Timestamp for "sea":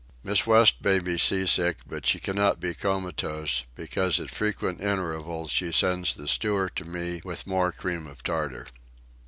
1.19-1.45